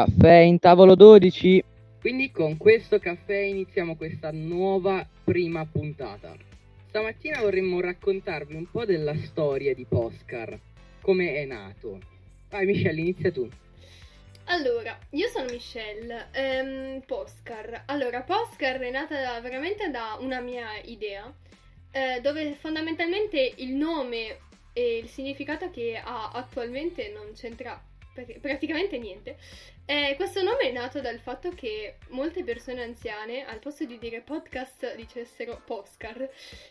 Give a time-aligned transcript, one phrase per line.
[0.00, 1.62] Caffè in tavolo 12.
[2.00, 6.34] Quindi con questo caffè iniziamo questa nuova prima puntata.
[6.88, 10.58] Stamattina vorremmo raccontarvi un po' della storia di Poscar,
[11.02, 11.98] come è nato.
[12.48, 13.46] Vai Michelle, inizia tu.
[14.44, 17.82] Allora, io sono Michelle, ehm, Poscar.
[17.84, 21.30] Allora, Poscar è nata veramente da una mia idea,
[21.90, 24.38] eh, dove fondamentalmente il nome
[24.72, 27.78] e il significato che ha attualmente non c'entra
[28.40, 29.36] praticamente niente.
[29.86, 34.20] Eh, questo nome è nato dal fatto che molte persone anziane, al posto di dire
[34.20, 36.20] podcast, dicessero Poscar.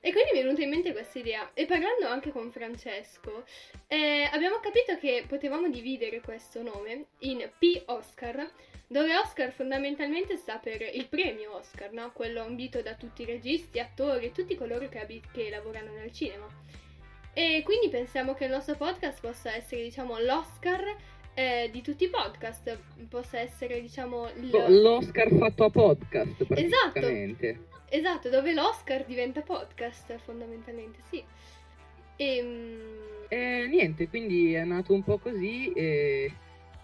[0.00, 1.50] E quindi mi è venuta in mente questa idea.
[1.54, 3.44] E parlando anche con Francesco,
[3.86, 7.82] eh, abbiamo capito che potevamo dividere questo nome in P.
[7.86, 8.50] Oscar,
[8.86, 12.12] dove Oscar fondamentalmente sta per il premio Oscar, no?
[12.12, 16.12] quello ambito da tutti i registi, attori e tutti coloro che, ab- che lavorano nel
[16.12, 16.46] cinema.
[17.34, 20.96] E quindi pensiamo che il nostro podcast possa essere, diciamo, l'Oscar
[21.34, 22.78] eh, di tutti i podcast.
[23.08, 24.50] Possa essere, diciamo, il...
[24.50, 27.48] l'Oscar fatto a podcast, praticamente.
[27.48, 31.22] Esatto, esatto, dove l'Oscar diventa podcast, fondamentalmente, sì.
[32.16, 32.80] E, ehm,
[33.28, 36.32] eh, niente, quindi è nato un po' così e,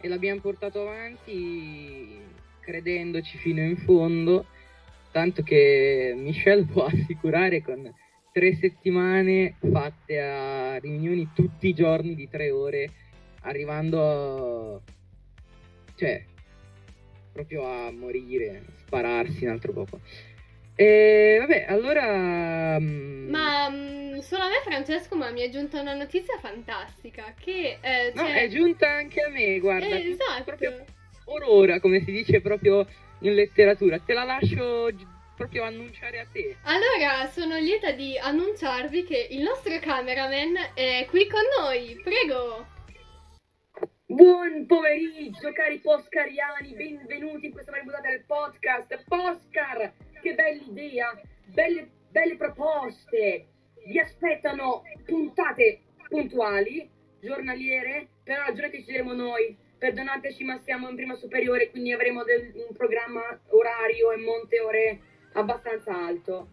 [0.00, 2.20] e l'abbiamo portato avanti
[2.60, 4.46] credendoci fino in fondo,
[5.12, 7.92] tanto che Michelle può assicurare con
[8.32, 12.90] tre settimane fatte a riunioni tutti i giorni di tre ore,
[13.46, 14.80] arrivando a...
[15.96, 16.24] cioè,
[17.32, 20.00] proprio a morire, spararsi un altro poco.
[20.74, 22.78] E vabbè, allora...
[22.78, 27.78] Mm, ma um, solo a me Francesco, ma mi è giunta una notizia fantastica che...
[27.80, 28.22] Eh, cioè...
[28.22, 29.86] No, è giunta anche a me, guarda.
[29.86, 30.44] Eh, esatto.
[30.44, 30.84] Proprio
[31.24, 32.86] ora, come si dice proprio
[33.20, 33.98] in letteratura.
[33.98, 34.90] Te la lascio
[35.34, 36.56] proprio annunciare a te.
[36.64, 41.98] Allora, sono lieta di annunciarvi che il nostro cameraman è qui con noi.
[42.02, 42.74] Prego.
[44.08, 49.02] Buon pomeriggio cari poscariani, benvenuti in questa nuova puntata del podcast.
[49.04, 53.48] Poscar, che bella idea, belle, belle proposte.
[53.84, 56.88] Vi aspettano puntate puntuali,
[57.20, 59.56] giornaliere, per la ragione che ci diremo noi.
[59.76, 65.00] Perdonateci ma siamo in prima superiore, quindi avremo del, un programma orario e monte ore
[65.32, 66.48] abbastanza alto.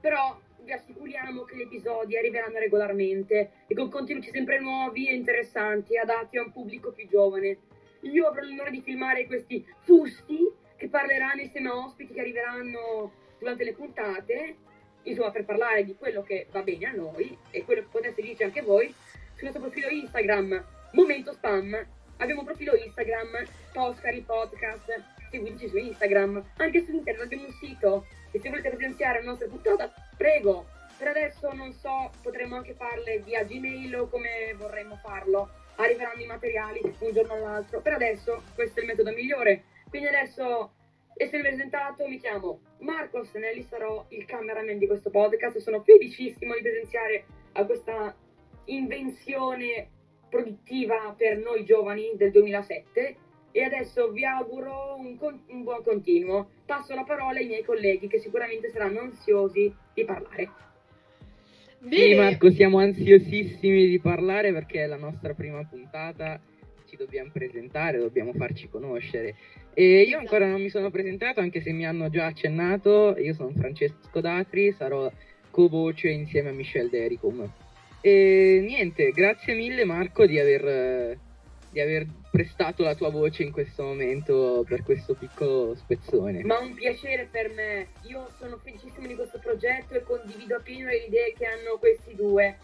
[0.00, 5.96] Però vi assicuriamo che gli episodi arriveranno regolarmente e con contenuti sempre nuovi e interessanti,
[5.96, 7.58] adatti a un pubblico più giovane.
[8.02, 13.64] Io avrò l'onore di filmare questi fusti che parleranno insieme a ospiti che arriveranno durante
[13.64, 14.56] le puntate,
[15.02, 18.42] insomma per parlare di quello che va bene a noi e quello che potete dirci
[18.42, 18.92] anche voi
[19.34, 21.86] sul nostro profilo Instagram, Momento Spam.
[22.18, 28.06] Abbiamo un profilo Instagram, Toscari Podcast, seguiteci su Instagram, anche su internet abbiamo un sito
[28.30, 30.66] e se volete presenziare la nostra puntata, prego.
[30.98, 35.50] Per adesso non so, potremmo anche farle via Gmail o come vorremmo farlo.
[35.76, 37.80] Arriveranno i materiali un giorno all'altro.
[37.80, 39.64] Per adesso questo è il metodo migliore.
[39.88, 40.74] Quindi adesso,
[41.16, 45.58] essendo presentato, mi chiamo Marco Senelli, sarò il cameraman di questo podcast.
[45.58, 48.14] Sono felicissimo di presenziare a questa
[48.66, 49.88] invenzione
[50.28, 53.16] produttiva per noi giovani del 2007
[53.52, 56.48] e adesso vi auguro un, con- un, buon continuo.
[56.66, 60.50] Passo la parola ai miei colleghi che sicuramente saranno ansiosi di parlare.
[61.88, 66.40] Sì, Marco, siamo ansiosissimi di parlare perché è la nostra prima puntata,
[66.88, 69.34] ci dobbiamo presentare, dobbiamo farci conoscere.
[69.74, 73.16] E io ancora non mi sono presentato, anche se mi hanno già accennato.
[73.18, 75.10] Io sono Francesco Datri, sarò
[75.50, 77.50] co-voce insieme a Michelle Dericum.
[78.00, 81.18] E niente, grazie mille Marco di aver
[81.72, 86.42] di aver prestato la tua voce in questo momento per questo piccolo spezzone.
[86.44, 87.88] Ma un piacere per me.
[88.08, 92.56] Io sono felicissimo di questo progetto e condivido appieno le idee che hanno questi due.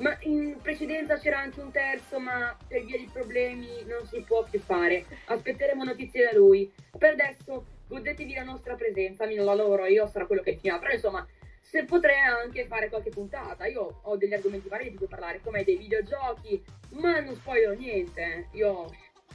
[0.00, 4.44] Ma in precedenza c'era anche un terzo, ma per via di problemi non si può
[4.48, 5.06] più fare.
[5.24, 6.70] Aspetteremo notizie da lui.
[6.96, 10.80] Per adesso godetevi la nostra presenza, almeno la loro, io sarò quello che chiama.
[10.80, 11.26] Però insomma,
[11.70, 13.66] se potrei anche fare qualche puntata.
[13.66, 16.62] Io ho degli argomenti vari di cui parlare, come dei videogiochi,
[16.92, 18.48] ma non spoilerò niente.
[18.52, 18.86] Io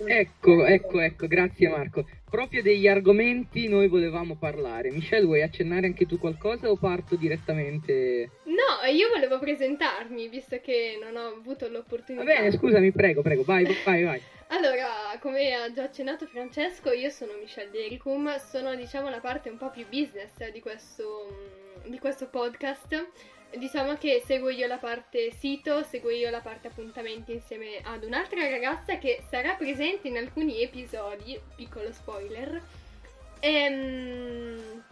[0.06, 2.08] Ecco, ecco, ecco, grazie Marco.
[2.28, 4.90] Proprio degli argomenti noi volevamo parlare.
[4.90, 8.32] Michelle, vuoi accennare anche tu qualcosa o parto direttamente?
[8.54, 12.24] No, io volevo presentarmi, visto che non ho avuto l'opportunità.
[12.24, 14.22] Va bene, scusami, prego, prego, vai, vai, vai.
[14.48, 19.58] Allora, come ha già accennato Francesco, io sono Michelle Dericum, sono diciamo la parte un
[19.58, 23.08] po' più business di questo di questo podcast.
[23.56, 28.50] Diciamo che seguo io la parte sito, seguo io la parte appuntamenti insieme ad un'altra
[28.50, 32.62] ragazza che sarà presente in alcuni episodi, piccolo spoiler.
[33.40, 34.83] Ehm,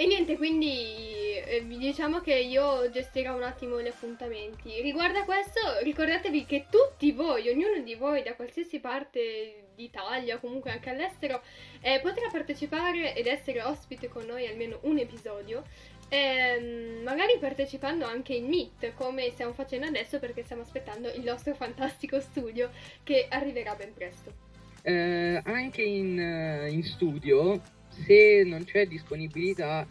[0.00, 4.80] e niente, quindi eh, diciamo che io gestirò un attimo gli appuntamenti.
[4.80, 10.70] Riguardo a questo, ricordatevi che tutti voi, ognuno di voi da qualsiasi parte d'Italia, comunque
[10.70, 11.42] anche all'estero,
[11.82, 15.64] eh, potrà partecipare ed essere ospite con noi almeno un episodio.
[16.08, 21.52] Ehm, magari partecipando anche in Meet come stiamo facendo adesso perché stiamo aspettando il nostro
[21.54, 22.70] fantastico studio
[23.02, 24.32] che arriverà ben presto.
[24.80, 27.60] Eh, anche in, eh, in studio,
[28.04, 29.86] se non c'è disponibilità,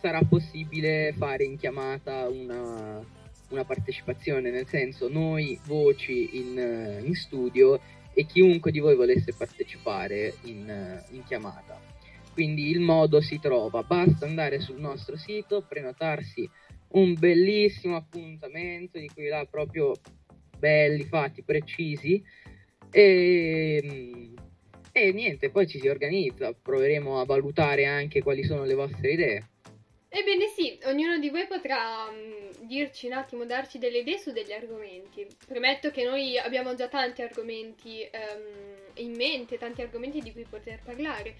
[0.00, 3.00] sarà possibile fare in chiamata una,
[3.48, 7.80] una partecipazione, nel senso noi voci in, in, studio
[8.12, 11.80] e chiunque di voi volesse partecipare in, in chiamata.
[12.32, 16.48] Quindi il modo si trova, basta andare sul nostro sito, prenotarsi
[16.88, 19.94] un bellissimo appuntamento di cui là proprio
[20.58, 22.22] belli, fatti, precisi
[22.90, 24.32] e,
[24.98, 29.48] e niente, poi ci si organizza, proveremo a valutare anche quali sono le vostre idee.
[30.08, 34.52] Ebbene sì, ognuno di voi potrà um, dirci un attimo, darci delle idee su degli
[34.52, 35.26] argomenti.
[35.46, 40.80] Premetto che noi abbiamo già tanti argomenti um, in mente, tanti argomenti di cui poter
[40.82, 41.34] parlare.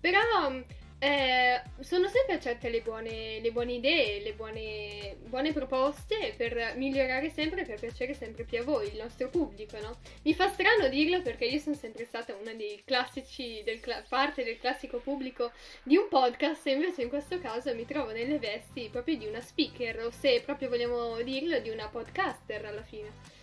[0.00, 0.64] Però um,
[1.04, 7.28] eh, sono sempre accette le buone, le buone idee, le buone, buone, proposte per migliorare
[7.28, 9.98] sempre, per piacere sempre più a voi, il nostro pubblico, no?
[10.22, 14.58] Mi fa strano dirlo perché io sono sempre stata una dei classici, del parte del
[14.58, 15.52] classico pubblico
[15.82, 19.42] di un podcast e invece in questo caso mi trovo nelle vesti proprio di una
[19.42, 23.42] speaker o se proprio vogliamo dirlo di una podcaster alla fine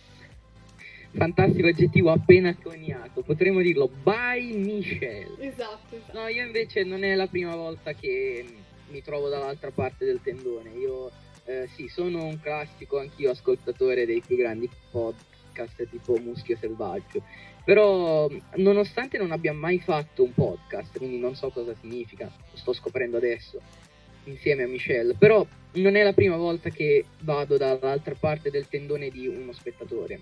[1.12, 3.22] fantastico aggettivo appena coniato.
[3.22, 5.36] Potremmo dirlo by Michelle.
[5.38, 6.18] Esatto, esatto.
[6.18, 8.44] No, io invece non è la prima volta che
[8.88, 10.70] mi trovo dall'altra parte del tendone.
[10.70, 11.10] Io
[11.44, 17.22] eh, sì, sono un classico, anch'io ascoltatore dei più grandi podcast tipo Muschio Selvaggio.
[17.64, 22.72] Però, nonostante non abbia mai fatto un podcast, quindi non so cosa significa, lo sto
[22.72, 23.60] scoprendo adesso
[24.24, 29.10] insieme a Michelle, però non è la prima volta che vado dall'altra parte del tendone
[29.10, 30.20] di uno spettatore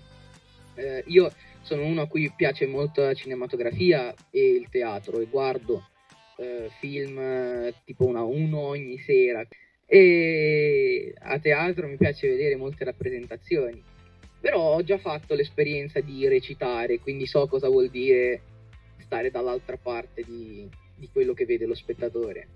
[0.75, 1.31] eh, io
[1.61, 5.87] sono uno a cui piace molto la cinematografia e il teatro e guardo
[6.37, 9.45] eh, film eh, tipo una, uno ogni sera.
[9.85, 13.81] E a teatro mi piace vedere molte rappresentazioni.
[14.39, 18.41] Però ho già fatto l'esperienza di recitare quindi so cosa vuol dire
[18.97, 22.47] stare dall'altra parte di, di quello che vede lo spettatore.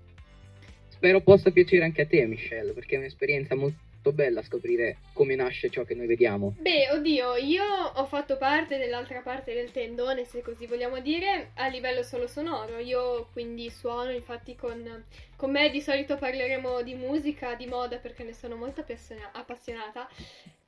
[0.88, 5.34] Spero possa piacere anche a te Michelle perché è un'esperienza molto molto bella scoprire come
[5.34, 6.54] nasce ciò che noi vediamo.
[6.58, 11.66] Beh, oddio, io ho fatto parte dell'altra parte del tendone, se così vogliamo dire, a
[11.66, 12.78] livello solo sonoro.
[12.78, 15.04] Io quindi suono, infatti con,
[15.36, 18.84] con me di solito parleremo di musica, di moda, perché ne sono molto
[19.32, 20.08] appassionata.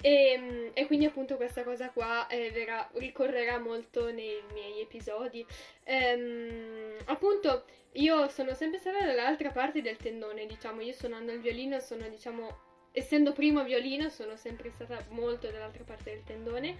[0.00, 5.44] E, e, quindi appunto questa cosa qua eh, verrà, ricorrerà molto nei miei episodi.
[5.84, 11.80] Ehm, appunto, io sono sempre stata dall'altra parte del tendone, diciamo, io suonando il violino
[11.80, 12.66] sono, diciamo,
[12.98, 16.76] essendo primo violino sono sempre stata molto dall'altra parte del tendone.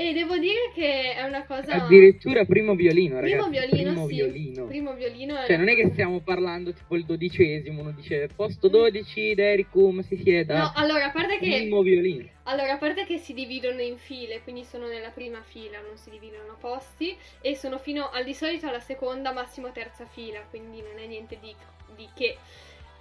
[0.00, 4.14] E devo dire che è una cosa addirittura primo violino primo ragazzi violino primo sì.
[4.14, 4.64] violino.
[4.66, 9.34] Primo violino cioè non è che stiamo parlando tipo il dodicesimo uno dice posto 12
[9.34, 10.56] Dericum si sieda.
[10.56, 12.28] No allora a parte che primo violino.
[12.44, 16.10] allora a parte che si dividono in file quindi sono nella prima fila non si
[16.10, 21.02] dividono posti e sono fino al di solito alla seconda massimo terza fila quindi non
[21.02, 21.52] è niente di,
[21.96, 22.36] di che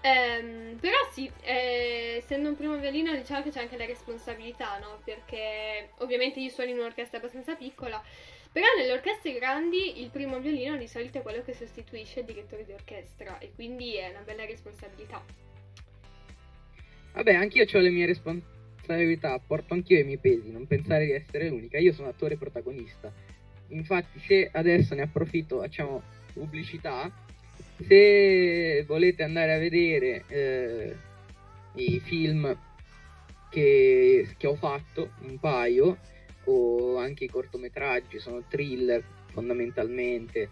[0.02, 5.00] Ehm, però sì, eh, essendo un primo violino diciamo che c'è anche la responsabilità, no?
[5.04, 8.02] Perché ovviamente io suono in un'orchestra abbastanza piccola,
[8.52, 12.66] però nelle orchestre grandi il primo violino di solito è quello che sostituisce il direttore
[12.66, 15.24] di orchestra e quindi è una bella responsabilità.
[17.14, 21.50] Vabbè, anch'io ho le mie responsabilità, porto anch'io i miei pesi, non pensare di essere
[21.50, 23.12] l'unica, io sono attore protagonista.
[23.70, 26.02] Infatti se adesso ne approfitto, facciamo
[26.34, 27.12] pubblicità,
[27.86, 30.96] se volete andare a vedere eh,
[31.76, 32.58] i film
[33.50, 35.98] che, che, ho fatto, un paio,
[36.46, 40.50] o anche i cortometraggi, sono thriller fondamentalmente,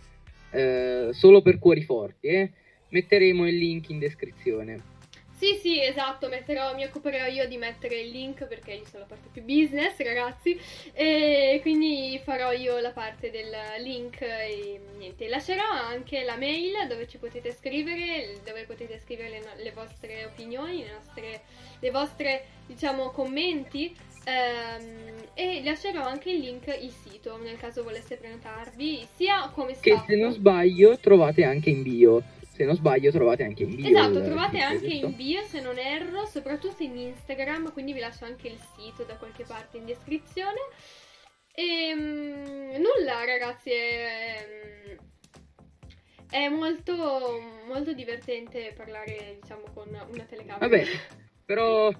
[0.51, 2.51] eh, solo per cuori forti, eh?
[2.89, 4.93] metteremo il link in descrizione.
[5.37, 9.05] Sì, sì, esatto, metterò, mi occuperò io di mettere il link perché io sono la
[9.09, 10.57] parte più business, ragazzi,
[10.93, 15.27] e quindi farò io la parte del link e niente.
[15.27, 20.85] Lascerò anche la mail dove ci potete scrivere, dove potete scrivere le, le vostre opinioni,
[20.85, 21.41] le, nostre,
[21.79, 28.15] le vostre, diciamo, commenti ehm, e lascerò anche il link, il sito, nel caso voleste
[28.15, 30.05] prenotarvi, sia come staff.
[30.05, 32.23] Che se non sbaglio trovate anche in bio
[32.55, 33.89] se non sbaglio trovate anche in bio.
[33.89, 35.05] Esatto, trovate anche giusto?
[35.07, 39.17] in bio se non erro, soprattutto in Instagram, quindi vi lascio anche il sito da
[39.17, 40.59] qualche parte in descrizione.
[41.53, 44.97] E ehm, nulla ragazzi, è,
[46.29, 50.67] È molto, molto divertente parlare, diciamo, con una telecamera.
[50.67, 50.85] Vabbè,
[51.45, 51.93] però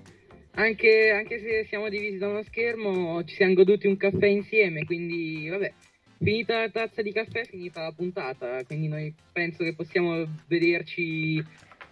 [0.51, 5.49] anche, anche se siamo divisi da uno schermo, ci siamo goduti un caffè insieme, quindi
[5.49, 5.73] vabbè.
[6.17, 11.43] Finita la tazza di caffè, finita la puntata, quindi noi penso che possiamo vederci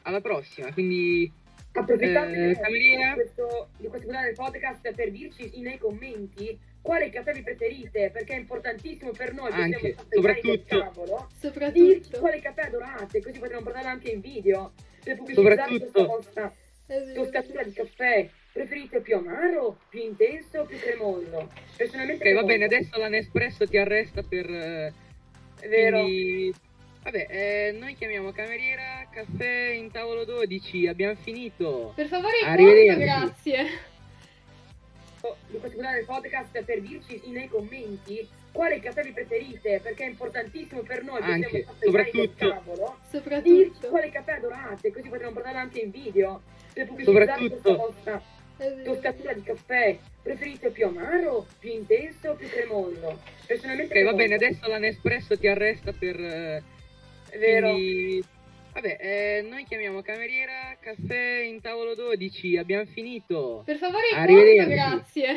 [0.04, 0.72] alla prossima.
[0.74, 1.32] Quindi
[1.76, 7.34] Approfittate Eh, di, questo, di questa puntata del podcast per dirci nei commenti quale caffè
[7.34, 10.80] vi preferite, perché è importantissimo per noi che Anche, soprattutto.
[10.80, 11.28] cavolo.
[11.30, 12.20] Dirci Soprattutto.
[12.20, 15.80] quale caffè adorate, così potremo portarlo anche in video per pubblicizzare Soprattutto.
[15.92, 16.54] questa vostra
[17.16, 18.30] tostatura di caffè.
[18.54, 21.50] Preferite più amaro, più intenso o più cremoso?
[21.76, 24.48] Personalmente Ok, va bene, adesso la Nespresso ti arresta per...
[24.48, 24.94] eh,
[25.60, 26.02] È vero.
[26.04, 26.54] Quindi,
[27.02, 31.94] vabbè, eh, noi chiamiamo cameriera, caffè in tavolo 12, abbiamo finito.
[31.96, 33.00] Per favore, il Arrivederci.
[33.00, 33.64] grazie.
[35.48, 40.10] di questa puntata del podcast per dirci nei commenti quale caffè vi preferite, perché è
[40.10, 42.50] importantissimo per noi che Anche, siamo appassionati del soprattutto.
[42.50, 42.98] cavolo.
[43.02, 43.88] Dirci Soprattutto.
[43.88, 46.42] quale caffè adorate, così potremo portarlo anche in video
[46.72, 47.62] per pubblicizzare Soprattutto.
[47.62, 48.22] questa vostra
[48.84, 49.98] Tostatura di caffè.
[50.22, 53.20] Preferite più amaro, più intenso o più cremoso?
[53.46, 54.16] Personalmente Ok, va cremoso.
[54.16, 56.20] bene, adesso la Nespresso ti arresta per...
[56.20, 56.64] eh,
[57.30, 57.72] È vero.
[57.74, 58.24] Quindi,
[58.74, 63.64] vabbè, eh, noi chiamiamo cameriera, caffè in tavolo 12, abbiamo finito.
[63.66, 64.70] Per favore, il Arrivederci.
[64.70, 65.36] grazie.